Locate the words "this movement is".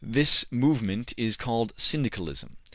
0.03-1.37